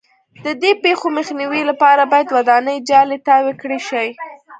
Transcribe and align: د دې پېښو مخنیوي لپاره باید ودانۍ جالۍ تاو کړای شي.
د 0.43 0.47
دې 0.61 0.71
پېښو 0.83 1.07
مخنیوي 1.17 1.61
لپاره 1.69 2.01
باید 2.11 2.33
ودانۍ 2.37 2.77
جالۍ 2.89 3.17
تاو 3.27 3.45
کړای 3.61 3.81
شي. 3.89 4.07